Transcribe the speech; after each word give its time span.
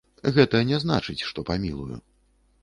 Гэта 0.37 0.61
не 0.69 0.79
значыць, 0.83 1.25
што 1.33 1.45
памілую. 1.51 2.01